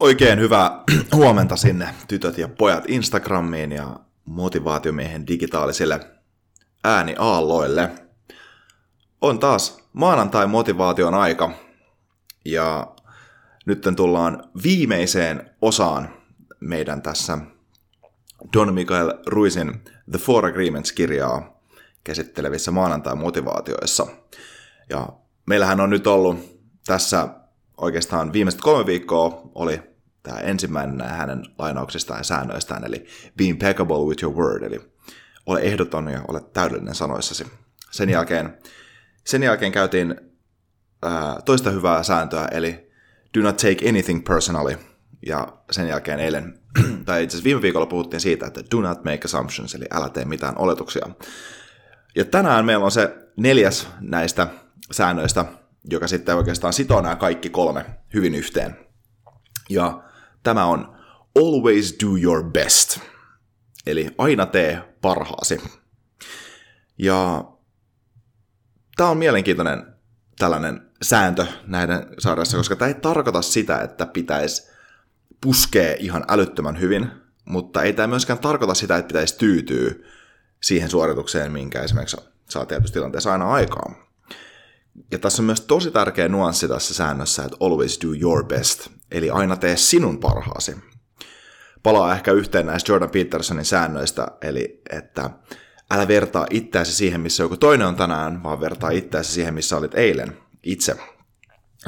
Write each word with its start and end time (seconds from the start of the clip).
Oikein 0.00 0.40
hyvää 0.40 0.82
huomenta 1.16 1.56
sinne 1.56 1.94
tytöt 2.08 2.38
ja 2.38 2.48
pojat 2.48 2.84
Instagramiin 2.88 3.72
ja 3.72 4.00
motivaatiomiehen 4.24 5.26
digitaalisille 5.26 6.00
ääniaalloille. 6.84 7.90
On 9.20 9.38
taas 9.38 9.84
maanantai 9.92 10.46
motivaation 10.46 11.14
aika 11.14 11.50
ja 12.44 12.94
nyt 13.66 13.88
tullaan 13.96 14.50
viimeiseen 14.62 15.50
osaan 15.62 16.08
meidän 16.60 17.02
tässä 17.02 17.38
Don 18.52 18.74
Mikael 18.74 19.12
Ruisin 19.26 19.80
The 20.10 20.18
Four 20.18 20.46
Agreements-kirjaa 20.46 21.60
käsittelevissä 22.04 22.70
maanantai-motivaatioissa. 22.70 24.06
Ja 24.88 25.08
meillähän 25.46 25.80
on 25.80 25.90
nyt 25.90 26.06
ollut 26.06 26.60
tässä 26.86 27.28
oikeastaan 27.76 28.32
viimeiset 28.32 28.60
kolme 28.60 28.86
viikkoa 28.86 29.50
oli 29.54 29.82
tämä 30.22 30.38
ensimmäinen 30.38 31.08
hänen 31.08 31.42
lainauksistaan 31.58 32.20
ja 32.20 32.24
säännöistään, 32.24 32.84
eli 32.84 33.06
be 33.36 33.44
impeccable 33.44 33.96
with 33.96 34.22
your 34.22 34.36
word, 34.36 34.62
eli 34.62 34.80
ole 35.46 35.60
ehdoton 35.60 36.08
ja 36.08 36.20
ole 36.28 36.40
täydellinen 36.40 36.94
sanoissasi. 36.94 37.46
Sen 37.90 38.10
jälkeen, 38.10 38.58
sen 39.24 39.42
jälkeen 39.42 39.72
käytiin 39.72 40.20
ää, 41.02 41.40
toista 41.44 41.70
hyvää 41.70 42.02
sääntöä, 42.02 42.48
eli 42.50 42.90
do 43.38 43.42
not 43.42 43.56
take 43.56 43.88
anything 43.88 44.24
personally, 44.24 44.76
ja 45.26 45.48
sen 45.70 45.88
jälkeen 45.88 46.20
eilen, 46.20 46.58
tai 47.06 47.24
itse 47.24 47.34
asiassa 47.34 47.44
viime 47.44 47.62
viikolla 47.62 47.86
puhuttiin 47.86 48.20
siitä, 48.20 48.46
että 48.46 48.62
do 48.70 48.80
not 48.80 49.04
make 49.04 49.20
assumptions, 49.24 49.74
eli 49.74 49.84
älä 49.92 50.08
tee 50.08 50.24
mitään 50.24 50.58
oletuksia. 50.58 51.06
Ja 52.14 52.24
tänään 52.24 52.64
meillä 52.64 52.84
on 52.84 52.90
se 52.90 53.16
neljäs 53.36 53.88
näistä 54.00 54.46
säännöistä, 54.92 55.44
joka 55.90 56.06
sitten 56.06 56.36
oikeastaan 56.36 56.72
sitoo 56.72 57.00
nämä 57.00 57.16
kaikki 57.16 57.50
kolme 57.50 57.84
hyvin 58.14 58.34
yhteen. 58.34 58.76
Ja 59.70 60.02
Tämä 60.44 60.64
on 60.64 60.96
Always 61.36 61.96
do 62.02 62.16
your 62.22 62.44
best. 62.44 62.98
Eli 63.86 64.10
aina 64.18 64.46
tee 64.46 64.94
parhaasi. 65.00 65.62
Ja 66.98 67.44
tämä 68.96 69.10
on 69.10 69.16
mielenkiintoinen 69.16 69.94
tällainen 70.38 70.90
sääntö 71.02 71.46
näiden 71.66 72.06
sarjassa, 72.18 72.56
koska 72.56 72.76
tämä 72.76 72.88
ei 72.88 72.94
tarkoita 72.94 73.42
sitä, 73.42 73.78
että 73.78 74.06
pitäisi 74.06 74.70
puskea 75.40 75.94
ihan 75.98 76.24
älyttömän 76.28 76.80
hyvin, 76.80 77.10
mutta 77.44 77.82
ei 77.82 77.92
tämä 77.92 78.06
myöskään 78.06 78.38
tarkoita 78.38 78.74
sitä, 78.74 78.96
että 78.96 79.08
pitäisi 79.08 79.38
tyytyä 79.38 79.90
siihen 80.62 80.90
suoritukseen, 80.90 81.52
minkä 81.52 81.82
esimerkiksi 81.82 82.16
saa 82.50 82.66
tietysti 82.66 82.94
tilanteessa 82.94 83.32
aina 83.32 83.52
aikaan. 83.52 83.96
Ja 85.10 85.18
tässä 85.18 85.42
on 85.42 85.46
myös 85.46 85.60
tosi 85.60 85.90
tärkeä 85.90 86.28
nuanssi 86.28 86.68
tässä 86.68 86.94
säännössä, 86.94 87.44
että 87.44 87.56
always 87.60 87.98
do 88.04 88.08
your 88.20 88.44
best, 88.44 88.88
eli 89.10 89.30
aina 89.30 89.56
tee 89.56 89.76
sinun 89.76 90.18
parhaasi. 90.18 90.76
Palaa 91.82 92.14
ehkä 92.14 92.32
yhteen 92.32 92.66
näistä 92.66 92.92
Jordan 92.92 93.10
Petersonin 93.10 93.64
säännöistä, 93.64 94.26
eli 94.42 94.82
että 94.90 95.30
älä 95.90 96.08
vertaa 96.08 96.46
itseäsi 96.50 96.92
siihen, 96.92 97.20
missä 97.20 97.42
joku 97.42 97.56
toinen 97.56 97.86
on 97.86 97.96
tänään, 97.96 98.42
vaan 98.42 98.60
vertaa 98.60 98.90
itseäsi 98.90 99.32
siihen, 99.32 99.54
missä 99.54 99.76
olit 99.76 99.94
eilen 99.94 100.38
itse. 100.62 100.96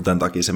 Tämän 0.04 0.18
takia 0.18 0.42
se, 0.42 0.52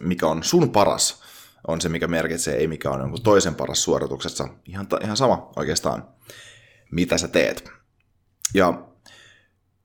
mikä 0.00 0.26
on 0.26 0.44
sun 0.44 0.70
paras, 0.70 1.22
on 1.68 1.80
se, 1.80 1.88
mikä 1.88 2.06
merkitsee, 2.06 2.56
ei 2.56 2.66
mikä 2.66 2.90
on 2.90 3.00
jonkun 3.00 3.22
toisen 3.22 3.54
paras 3.54 3.82
suorituksessa. 3.82 4.48
Ihan, 4.66 4.86
ihan 5.02 5.16
sama 5.16 5.52
oikeastaan, 5.56 6.08
mitä 6.90 7.18
sä 7.18 7.28
teet. 7.28 7.70
Ja 8.54 8.88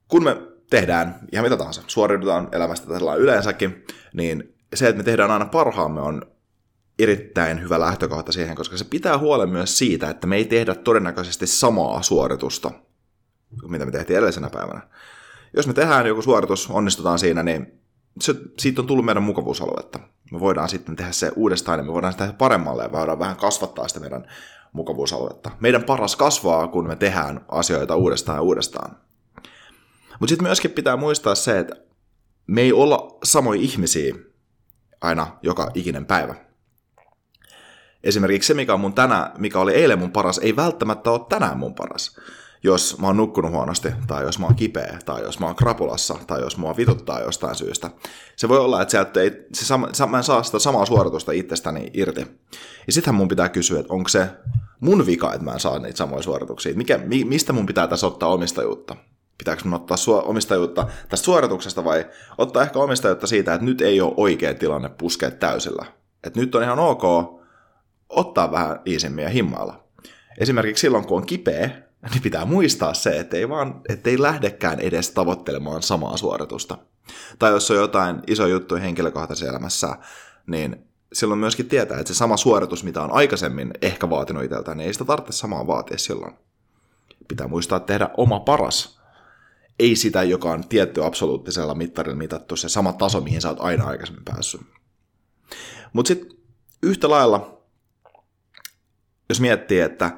kun 0.08 0.24
me 0.24 0.36
tehdään 0.70 1.18
ihan 1.32 1.44
mitä 1.44 1.56
tahansa, 1.56 1.82
suoriudutaan 1.86 2.48
elämästä 2.52 2.88
tällä 2.88 3.14
yleensäkin, 3.14 3.84
niin 4.12 4.54
se, 4.74 4.88
että 4.88 4.98
me 4.98 5.04
tehdään 5.04 5.30
aina 5.30 5.44
parhaamme 5.44 6.00
on 6.00 6.22
erittäin 6.98 7.62
hyvä 7.62 7.80
lähtökohta 7.80 8.32
siihen, 8.32 8.56
koska 8.56 8.76
se 8.76 8.84
pitää 8.84 9.18
huolen 9.18 9.48
myös 9.48 9.78
siitä, 9.78 10.10
että 10.10 10.26
me 10.26 10.36
ei 10.36 10.44
tehdä 10.44 10.74
todennäköisesti 10.74 11.46
samaa 11.46 12.02
suoritusta 12.02 12.70
mitä 13.68 13.86
me 13.86 13.90
tehtiin 13.90 14.16
edellisenä 14.16 14.50
päivänä. 14.50 14.80
Jos 15.56 15.66
me 15.66 15.72
tehdään 15.72 16.06
joku 16.06 16.22
suoritus, 16.22 16.70
onnistutaan 16.70 17.18
siinä, 17.18 17.42
niin 17.42 17.80
se, 18.20 18.34
siitä 18.58 18.80
on 18.80 18.86
tullut 18.86 19.04
meidän 19.04 19.22
mukavuusaluetta. 19.22 19.98
Me 20.32 20.40
voidaan 20.40 20.68
sitten 20.68 20.96
tehdä 20.96 21.12
se 21.12 21.32
uudestaan 21.36 21.78
ja 21.78 21.82
me 21.82 21.92
voidaan 21.92 22.12
sitä 22.12 22.24
tehdä 22.24 22.38
paremmalle 22.38 22.82
ja 22.82 22.92
voidaan 22.92 23.18
vähän 23.18 23.36
kasvattaa 23.36 23.88
sitä 23.88 24.00
meidän 24.00 24.26
mukavuusaluetta. 24.72 25.50
Meidän 25.60 25.84
paras 25.84 26.16
kasvaa, 26.16 26.68
kun 26.68 26.86
me 26.86 26.96
tehdään 26.96 27.44
asioita 27.48 27.96
uudestaan 27.96 28.36
ja 28.36 28.42
uudestaan. 28.42 28.96
Mutta 30.20 30.30
sitten 30.30 30.46
myöskin 30.46 30.70
pitää 30.70 30.96
muistaa 30.96 31.34
se, 31.34 31.58
että 31.58 31.76
me 32.46 32.60
ei 32.60 32.72
olla 32.72 33.18
samoja 33.24 33.60
ihmisiä 33.60 34.14
aina 35.00 35.38
joka 35.42 35.70
ikinen 35.74 36.06
päivä. 36.06 36.34
Esimerkiksi 38.04 38.46
se, 38.46 38.54
mikä 38.54 38.74
on 38.74 38.80
mun 38.80 38.92
tänä, 38.92 39.32
mikä 39.38 39.60
oli 39.60 39.74
eilen 39.74 39.98
mun 39.98 40.12
paras, 40.12 40.38
ei 40.38 40.56
välttämättä 40.56 41.10
ole 41.10 41.20
tänään 41.28 41.58
mun 41.58 41.74
paras. 41.74 42.16
Jos 42.62 42.98
mä 42.98 43.06
oon 43.06 43.16
nukkunut 43.16 43.50
huonosti, 43.50 43.88
tai 44.06 44.22
jos 44.22 44.38
mä 44.38 44.46
oon 44.46 44.54
kipeä, 44.54 44.98
tai 45.04 45.22
jos 45.22 45.40
mä 45.40 45.46
oon 45.46 45.56
krapulassa, 45.56 46.18
tai 46.26 46.40
jos 46.40 46.56
mua 46.56 46.76
vituttaa 46.76 47.20
jostain 47.20 47.54
syystä. 47.56 47.90
Se 48.36 48.48
voi 48.48 48.58
olla, 48.58 48.82
että 48.82 48.90
sieltä 48.90 49.20
ei, 49.20 49.46
se 49.52 49.64
sama, 49.64 49.88
mä 50.08 50.16
en 50.16 50.24
saa 50.24 50.42
sitä 50.42 50.58
samaa 50.58 50.86
suoritusta 50.86 51.32
itsestäni 51.32 51.90
irti. 51.94 52.20
Ja 52.86 52.92
sittenhän 52.92 53.14
mun 53.14 53.28
pitää 53.28 53.48
kysyä, 53.48 53.80
että 53.80 53.92
onko 53.92 54.08
se 54.08 54.28
mun 54.80 55.06
vika, 55.06 55.32
että 55.32 55.44
mä 55.44 55.52
en 55.52 55.60
saa 55.60 55.78
niitä 55.78 55.98
samoja 55.98 56.22
suorituksia. 56.22 56.74
Mikä, 56.74 57.00
mistä 57.24 57.52
mun 57.52 57.66
pitää 57.66 57.86
tässä 57.86 58.06
ottaa 58.06 58.28
omistajuutta? 58.28 58.96
Pitääkö 59.40 59.62
mun 59.64 59.74
ottaa 59.74 59.96
su- 59.96 60.28
omistajuutta 60.28 60.86
tästä 61.08 61.24
suorituksesta 61.24 61.84
vai 61.84 62.06
ottaa 62.38 62.62
ehkä 62.62 62.78
omistajuutta 62.78 63.26
siitä, 63.26 63.54
että 63.54 63.64
nyt 63.64 63.80
ei 63.80 64.00
ole 64.00 64.14
oikea 64.16 64.54
tilanne 64.54 64.88
puskea 64.88 65.30
täysillä. 65.30 65.86
Että 66.24 66.40
nyt 66.40 66.54
on 66.54 66.62
ihan 66.62 66.78
ok 66.78 67.02
ottaa 68.08 68.52
vähän 68.52 68.80
iisemmin 68.86 69.22
ja 69.22 69.30
himmailla. 69.30 69.84
Esimerkiksi 70.38 70.80
silloin, 70.80 71.06
kun 71.06 71.16
on 71.16 71.26
kipeä, 71.26 71.70
niin 72.10 72.22
pitää 72.22 72.44
muistaa 72.44 72.94
se, 72.94 73.18
että 73.20 73.36
ei, 73.36 73.48
vaan, 73.48 73.80
että 73.88 74.10
ei 74.10 74.22
lähdekään 74.22 74.80
edes 74.80 75.10
tavoittelemaan 75.10 75.82
samaa 75.82 76.16
suoritusta. 76.16 76.78
Tai 77.38 77.50
jos 77.50 77.70
on 77.70 77.76
jotain 77.76 78.22
iso 78.26 78.46
juttu 78.46 78.74
henkilökohtaisessa 78.74 79.50
elämässä, 79.50 79.96
niin 80.46 80.84
silloin 81.12 81.40
myöskin 81.40 81.68
tietää, 81.68 81.98
että 81.98 82.12
se 82.12 82.16
sama 82.16 82.36
suoritus, 82.36 82.84
mitä 82.84 83.02
on 83.02 83.12
aikaisemmin 83.12 83.70
ehkä 83.82 84.10
vaatinut 84.10 84.44
itseltään, 84.44 84.76
niin 84.76 84.86
ei 84.86 84.92
sitä 84.92 85.04
tarvitse 85.04 85.32
samaa 85.32 85.66
vaatia 85.66 85.98
silloin. 85.98 86.34
Pitää 87.28 87.48
muistaa 87.48 87.80
tehdä 87.80 88.10
oma 88.16 88.40
paras 88.40 88.99
ei 89.80 89.96
sitä, 89.96 90.22
joka 90.22 90.50
on 90.50 90.68
tietty 90.68 91.04
absoluuttisella 91.04 91.74
mittarilla 91.74 92.16
mitattu, 92.16 92.56
se 92.56 92.68
sama 92.68 92.92
taso, 92.92 93.20
mihin 93.20 93.40
sä 93.40 93.48
oot 93.48 93.60
aina 93.60 93.84
aikaisemmin 93.84 94.24
päässyt. 94.24 94.60
Mutta 95.92 96.08
sitten 96.08 96.38
yhtä 96.82 97.10
lailla, 97.10 97.62
jos 99.28 99.40
miettii, 99.40 99.80
että 99.80 100.10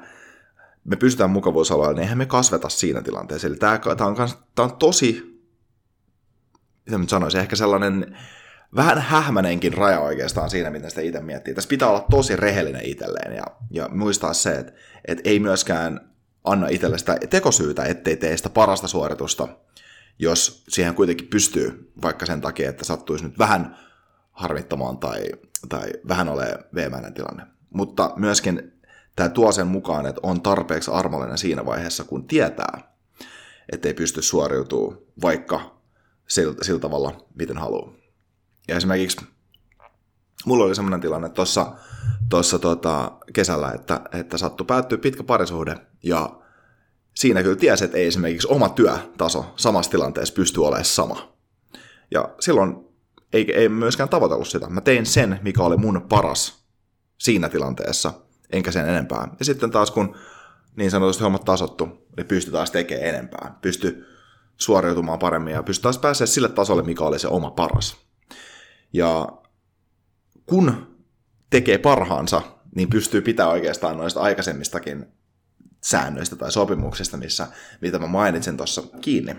me 0.84 0.96
pysytään 0.96 1.30
mukavuusalueella, 1.30 1.94
niin 1.94 2.02
eihän 2.02 2.18
me 2.18 2.26
kasveta 2.26 2.68
siinä 2.68 3.02
tilanteessa. 3.02 3.46
Eli 3.46 3.56
tämä 3.56 3.78
on, 4.00 4.16
on 4.58 4.76
tosi 4.76 5.32
mitä 6.86 6.98
mä 6.98 7.04
sanoisin, 7.08 7.40
ehkä 7.40 7.56
sellainen 7.56 8.18
vähän 8.76 8.98
hähmänenkin 8.98 9.74
raja 9.74 10.00
oikeastaan 10.00 10.50
siinä, 10.50 10.70
miten 10.70 10.90
sitä 10.90 11.02
itse 11.02 11.20
miettii. 11.20 11.54
Tässä 11.54 11.68
pitää 11.68 11.88
olla 11.88 12.06
tosi 12.10 12.36
rehellinen 12.36 12.84
itselleen 12.84 13.36
ja, 13.36 13.44
ja 13.70 13.88
muistaa 13.88 14.34
se, 14.34 14.52
että, 14.52 14.72
että 15.08 15.30
ei 15.30 15.40
myöskään 15.40 16.11
anna 16.44 16.68
itselle 16.68 16.98
sitä 16.98 17.18
tekosyytä, 17.30 17.84
ettei 17.84 18.16
tee 18.16 18.36
sitä 18.36 18.50
parasta 18.50 18.88
suoritusta, 18.88 19.48
jos 20.18 20.64
siihen 20.68 20.94
kuitenkin 20.94 21.26
pystyy, 21.28 21.92
vaikka 22.02 22.26
sen 22.26 22.40
takia, 22.40 22.70
että 22.70 22.84
sattuisi 22.84 23.24
nyt 23.24 23.38
vähän 23.38 23.76
harmittamaan 24.32 24.98
tai, 24.98 25.24
tai 25.68 25.92
vähän 26.08 26.28
ole 26.28 26.58
veemäinen 26.74 27.14
tilanne. 27.14 27.46
Mutta 27.70 28.12
myöskin 28.16 28.72
tämä 29.16 29.28
tuo 29.28 29.52
sen 29.52 29.66
mukaan, 29.66 30.06
että 30.06 30.20
on 30.22 30.42
tarpeeksi 30.42 30.90
armollinen 30.90 31.38
siinä 31.38 31.66
vaiheessa, 31.66 32.04
kun 32.04 32.26
tietää, 32.26 32.94
ettei 33.72 33.94
pysty 33.94 34.22
suoriutumaan 34.22 34.98
vaikka 35.22 35.78
sillä, 36.28 36.54
sillä 36.62 36.80
tavalla, 36.80 37.26
miten 37.34 37.58
haluaa. 37.58 37.92
Ja 38.68 38.76
esimerkiksi 38.76 39.26
mulla 40.46 40.64
oli 40.64 40.74
sellainen 40.74 41.00
tilanne 41.00 41.28
tuossa 41.28 41.72
tossa 42.28 42.58
tota, 42.58 43.12
kesällä, 43.32 43.72
että, 43.72 44.00
että 44.12 44.38
sattui 44.38 44.66
päättyä 44.66 44.98
pitkä 44.98 45.22
parisuhde 45.22 45.76
ja 46.02 46.30
siinä 47.14 47.42
kyllä 47.42 47.56
tiesi, 47.56 47.84
että 47.84 47.98
ei 47.98 48.06
esimerkiksi 48.06 48.48
oma 48.50 48.68
työtaso 48.68 49.52
samassa 49.56 49.90
tilanteessa 49.90 50.34
pysty 50.34 50.60
olemaan 50.60 50.84
sama. 50.84 51.32
Ja 52.10 52.28
silloin 52.40 52.76
ei, 53.32 53.54
ei 53.54 53.68
myöskään 53.68 54.08
tavoitellut 54.08 54.48
sitä. 54.48 54.68
Mä 54.68 54.80
tein 54.80 55.06
sen, 55.06 55.40
mikä 55.42 55.62
oli 55.62 55.76
mun 55.76 56.06
paras 56.08 56.64
siinä 57.18 57.48
tilanteessa, 57.48 58.12
enkä 58.52 58.70
sen 58.70 58.88
enempää. 58.88 59.28
Ja 59.38 59.44
sitten 59.44 59.70
taas 59.70 59.90
kun 59.90 60.16
niin 60.76 60.90
sanotusti 60.90 61.22
hommat 61.22 61.44
tasottu, 61.44 61.88
niin 62.16 62.26
pystyi 62.26 62.52
taas 62.52 62.70
tekemään 62.70 63.08
enempää. 63.08 63.58
Pysty 63.62 64.06
suoriutumaan 64.56 65.18
paremmin 65.18 65.54
ja 65.54 65.62
pystyi 65.62 65.82
taas 65.82 65.98
pääsemään 65.98 66.28
sille 66.28 66.48
tasolle, 66.48 66.82
mikä 66.82 67.04
oli 67.04 67.18
se 67.18 67.28
oma 67.28 67.50
paras. 67.50 67.96
Ja 68.92 69.28
kun 70.46 70.96
tekee 71.50 71.78
parhaansa, 71.78 72.42
niin 72.74 72.90
pystyy 72.90 73.20
pitää 73.20 73.48
oikeastaan 73.48 73.96
noista 73.96 74.20
aikaisemmistakin 74.20 75.06
säännöistä 75.84 76.36
tai 76.36 76.52
sopimuksista, 76.52 77.16
missä, 77.16 77.46
mitä 77.80 77.98
mä 77.98 78.06
mainitsin 78.06 78.56
tuossa 78.56 78.82
kiinni. 79.00 79.36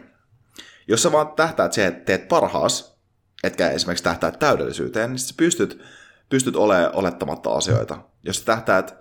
Jos 0.88 1.03
sä 1.03 1.11
vaan 1.11 1.27
tähtäät 1.27 1.73
siihen, 1.73 1.94
että 1.94 2.05
teet 2.05 2.27
parhaas, 2.27 2.97
etkä 3.44 3.69
esimerkiksi 3.69 4.03
tähtää 4.03 4.31
täydellisyyteen, 4.31 5.09
niin 5.09 5.19
sä 5.19 5.33
pystyt, 5.38 5.81
pystyt 6.29 6.55
olemaan 6.55 6.95
olettamatta 6.95 7.53
asioita. 7.53 7.97
Jos 8.23 8.39
sä 8.39 8.45
tähtäät 8.45 8.95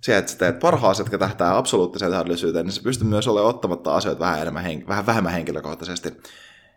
siihen, 0.00 0.18
että 0.18 0.32
sä 0.32 0.38
teet 0.38 0.58
parhaas, 0.58 1.00
etkä 1.00 1.18
tähtää 1.18 1.56
absoluuttiseen 1.56 2.10
täydellisyyteen, 2.10 2.66
niin 2.66 2.72
sä 2.72 2.82
pystyt 2.82 3.08
myös 3.08 3.28
olemaan 3.28 3.54
ottamatta 3.54 3.96
asioita 3.96 4.20
vähän, 4.20 4.40
enemmän, 4.40 4.64
vähän 4.88 5.06
vähemmän 5.06 5.32
henkilökohtaisesti. 5.32 6.12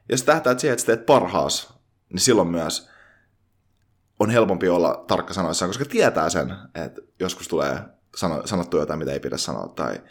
Jos 0.10 0.20
sä 0.20 0.26
tähtäät 0.26 0.60
siihen, 0.60 0.74
että 0.74 0.82
sä 0.82 0.86
teet 0.86 1.06
parhaas, 1.06 1.74
niin 2.10 2.20
silloin 2.20 2.48
myös 2.48 2.90
on 4.20 4.30
helpompi 4.30 4.70
olla 4.70 5.04
tarkka 5.08 5.34
sanoissaan, 5.34 5.70
koska 5.70 5.86
tietää 5.86 6.30
sen, 6.30 6.56
että 6.76 7.02
joskus 7.20 7.48
tulee 7.48 7.80
sano, 8.16 8.48
sanottu 8.48 8.78
jotain, 8.78 9.00
mitä 9.00 9.12
ei 9.12 9.20
pidä 9.20 9.38
sanoa, 9.38 9.68
tai, 9.68 10.02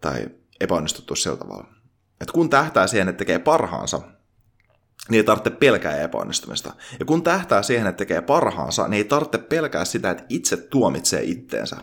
tai 0.00 0.26
epäonnistuttu 0.60 1.14
sillä 1.14 1.36
tavalla. 1.36 1.66
Et 2.20 2.30
kun 2.30 2.50
tähtää 2.50 2.86
siihen, 2.86 3.08
että 3.08 3.18
tekee 3.18 3.38
parhaansa, 3.38 4.00
niin 5.08 5.16
ei 5.16 5.24
tarvitse 5.24 5.50
pelkää 5.50 5.96
epäonnistumista. 5.96 6.74
Ja 6.98 7.04
kun 7.04 7.22
tähtää 7.22 7.62
siihen, 7.62 7.86
että 7.86 7.98
tekee 7.98 8.20
parhaansa, 8.20 8.88
niin 8.88 8.98
ei 8.98 9.04
tarvitse 9.04 9.38
pelkää 9.38 9.84
sitä, 9.84 10.10
että 10.10 10.24
itse 10.28 10.56
tuomitsee 10.56 11.22
itteensä 11.22 11.76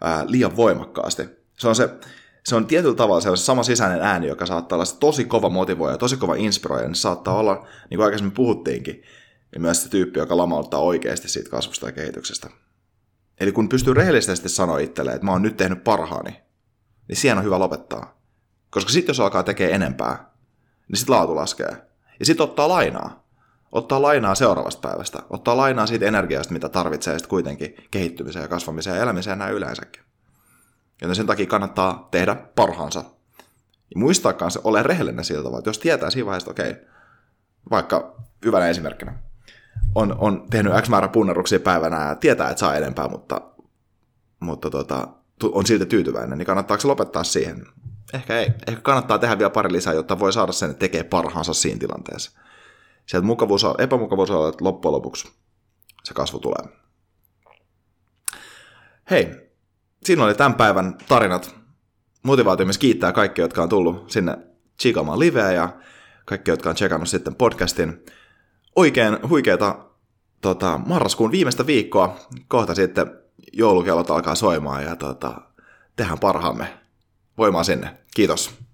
ää, 0.00 0.24
liian 0.26 0.56
voimakkaasti. 0.56 1.28
Se 1.58 1.68
on 1.68 1.76
se, 1.76 1.88
se 2.44 2.56
on 2.56 2.66
tietyllä 2.66 2.96
tavalla 2.96 3.20
se, 3.20 3.30
on 3.30 3.38
se 3.38 3.44
sama 3.44 3.62
sisäinen 3.62 4.02
ääni, 4.02 4.26
joka 4.26 4.46
saattaa 4.46 4.76
olla 4.76 4.96
tosi 5.00 5.24
kova 5.24 5.48
motivoija, 5.48 5.98
tosi 5.98 6.16
kova 6.16 6.34
inspiroija, 6.34 6.86
niin 6.86 6.94
saattaa 6.94 7.34
olla, 7.34 7.66
niin 7.90 7.98
kuin 7.98 8.04
aikaisemmin 8.04 8.34
puhuttiinkin, 8.34 9.02
niin 9.56 9.62
myös 9.62 9.82
se 9.82 9.88
tyyppi, 9.88 10.18
joka 10.18 10.36
lamauttaa 10.36 10.80
oikeasti 10.80 11.28
siitä 11.28 11.50
kasvusta 11.50 11.86
ja 11.86 11.92
kehityksestä. 11.92 12.50
Eli 13.40 13.52
kun 13.52 13.68
pystyy 13.68 13.94
rehellisesti 13.94 14.48
sanoa 14.48 14.78
itselleen, 14.78 15.14
että 15.14 15.24
mä 15.24 15.32
oon 15.32 15.42
nyt 15.42 15.56
tehnyt 15.56 15.84
parhaani, 15.84 16.42
niin 17.08 17.16
siihen 17.16 17.38
on 17.38 17.44
hyvä 17.44 17.58
lopettaa. 17.58 18.20
Koska 18.70 18.90
sitten 18.90 19.10
jos 19.10 19.20
alkaa 19.20 19.42
tekemään 19.42 19.74
enempää, 19.74 20.30
niin 20.88 20.96
sitten 20.96 21.16
laatu 21.16 21.36
laskee. 21.36 21.76
Ja 22.20 22.26
sitten 22.26 22.44
ottaa 22.44 22.68
lainaa. 22.68 23.28
Ottaa 23.72 24.02
lainaa 24.02 24.34
seuraavasta 24.34 24.88
päivästä. 24.88 25.22
Ottaa 25.30 25.56
lainaa 25.56 25.86
siitä 25.86 26.06
energiasta, 26.06 26.52
mitä 26.52 26.68
tarvitsee 26.68 27.14
sitten 27.14 27.30
kuitenkin 27.30 27.74
kehittymiseen 27.90 28.42
ja 28.42 28.48
kasvamiseen 28.48 28.96
ja 28.96 29.02
elämiseen 29.02 29.38
näin 29.38 29.54
yleensäkin. 29.54 30.02
Joten 31.02 31.16
sen 31.16 31.26
takia 31.26 31.46
kannattaa 31.46 32.08
tehdä 32.10 32.34
parhaansa. 32.34 33.04
Ja 33.94 34.00
muistaa 34.00 34.32
kanssa, 34.32 34.60
ole 34.64 34.82
rehellinen 34.82 35.24
siltä 35.24 35.58
että 35.58 35.70
jos 35.70 35.78
tietää 35.78 36.10
siinä 36.10 36.26
vaiheessa, 36.26 36.50
okei, 36.50 36.70
okay, 36.70 36.84
vaikka 37.70 38.16
hyvänä 38.44 38.68
esimerkkinä, 38.68 39.25
on, 39.96 40.16
on 40.18 40.46
tehnyt 40.50 40.72
X 40.82 40.88
määrä 40.88 41.08
punneruksia 41.08 41.60
päivänä 41.60 42.08
ja 42.08 42.14
tietää, 42.14 42.50
että 42.50 42.60
saa 42.60 42.74
enempää, 42.74 43.08
mutta, 43.08 43.40
mutta 44.40 44.70
tota, 44.70 45.08
on 45.42 45.66
silti 45.66 45.86
tyytyväinen, 45.86 46.38
niin 46.38 46.46
kannattaako 46.46 46.80
se 46.80 46.86
lopettaa 46.86 47.24
siihen? 47.24 47.66
Ehkä 48.12 48.38
ei. 48.38 48.46
Ehkä 48.66 48.80
kannattaa 48.82 49.18
tehdä 49.18 49.38
vielä 49.38 49.50
pari 49.50 49.72
lisää, 49.72 49.94
jotta 49.94 50.18
voi 50.18 50.32
saada 50.32 50.52
sen, 50.52 50.70
että 50.70 50.80
tekee 50.80 51.04
parhaansa 51.04 51.54
siinä 51.54 51.78
tilanteessa. 51.78 52.40
Sieltä 53.06 53.26
mukavuus, 53.26 53.66
epämukavuus 53.78 54.30
on, 54.30 54.48
että 54.48 54.64
loppujen 54.64 54.92
lopuksi 54.92 55.28
se 56.04 56.14
kasvu 56.14 56.38
tulee. 56.38 56.76
Hei, 59.10 59.50
siinä 60.04 60.24
oli 60.24 60.34
tämän 60.34 60.54
päivän 60.54 60.98
tarinat. 61.08 61.56
Motivaatio 62.22 62.66
myös 62.66 62.78
kiittää 62.78 63.12
kaikki, 63.12 63.40
jotka 63.40 63.62
on 63.62 63.68
tullut 63.68 64.10
sinne 64.10 64.38
Chikamaan 64.82 65.18
liveä 65.18 65.52
ja 65.52 65.68
kaikki, 66.24 66.50
jotka 66.50 66.68
on 66.68 66.74
tsekannut 66.74 67.08
sitten 67.08 67.34
podcastin 67.34 68.04
oikein 68.76 69.18
huikeeta 69.28 69.85
tota, 70.46 70.80
marraskuun 70.86 71.30
viimeistä 71.30 71.66
viikkoa. 71.66 72.16
Kohta 72.48 72.74
sitten 72.74 73.10
joulukellot 73.52 74.10
alkaa 74.10 74.34
soimaan 74.34 74.84
ja 74.84 74.96
tota, 74.96 75.40
tehdään 75.96 76.18
parhaamme. 76.18 76.78
Voimaa 77.38 77.64
sinne. 77.64 77.96
Kiitos. 78.14 78.65